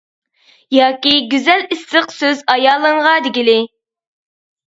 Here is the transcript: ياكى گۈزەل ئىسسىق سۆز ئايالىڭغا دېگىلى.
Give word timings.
ياكى 0.77 1.11
گۈزەل 1.33 1.61
ئىسسىق 1.75 2.09
سۆز 2.15 2.41
ئايالىڭغا 2.53 3.11
دېگىلى. 3.27 3.57